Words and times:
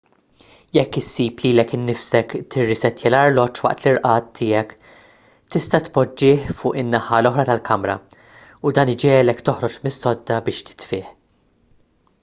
jekk 0.75 0.95
issib 0.99 1.41
lilek 1.41 1.73
innifsek 1.77 2.31
tirrissettja 2.55 3.11
l-arloġġ 3.11 3.61
waqt 3.65 3.85
l-irqad 3.91 4.31
tiegħek 4.39 4.73
tista' 5.57 5.81
tpoġġih 5.89 6.49
fuq 6.63 6.81
in-naħa 6.83 7.21
l-oħra 7.21 7.47
tal-kamra 7.51 7.99
u 8.65 8.73
dan 8.79 8.95
jġiegħlek 8.95 9.47
toħroġ 9.51 9.77
mis-sodda 9.85 10.41
biex 10.49 10.67
titfih 10.73 11.15